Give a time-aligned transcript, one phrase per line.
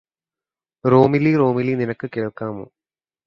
[0.85, 2.65] റോമിലീ റോമിലീ നിനക്ക് കേള്ക്കാമോ